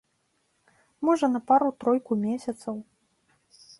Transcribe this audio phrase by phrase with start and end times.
[1.09, 2.75] Можа, на пару-тройку месяцаў.